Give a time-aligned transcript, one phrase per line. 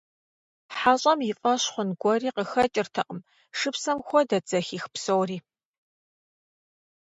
[0.77, 3.19] ХьэщӀэм и фӀэщ хъун гуэри къыхэкӀыртэкъым,
[3.57, 5.37] шыпсэм хуэдэт зэхих псори.